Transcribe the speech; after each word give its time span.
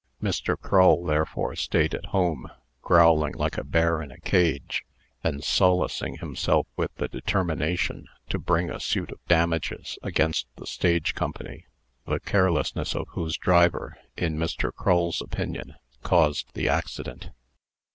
Mr. 0.19 0.59
Crull 0.59 1.03
therefore 1.05 1.55
stayed 1.55 1.93
at 1.93 2.07
home, 2.07 2.49
growling 2.81 3.35
like 3.35 3.55
a 3.55 3.63
bear 3.63 4.01
in 4.01 4.09
a 4.09 4.17
cage, 4.17 4.83
and 5.23 5.43
solacing 5.43 6.15
himself 6.17 6.65
with 6.75 6.91
the 6.95 7.07
determination 7.07 8.07
to 8.27 8.39
bring 8.39 8.71
a 8.71 8.79
suit 8.79 9.09
for 9.11 9.17
damages 9.27 9.99
against 10.01 10.47
the 10.55 10.65
stage 10.65 11.13
company, 11.13 11.67
the 12.07 12.19
carelessness 12.19 12.95
of 12.95 13.09
whose 13.09 13.37
driver 13.37 13.95
(in 14.17 14.37
Mr. 14.37 14.73
Crull's 14.73 15.21
opinion) 15.21 15.75
caused 16.01 16.47
the 16.55 16.67
accident. 16.67 17.29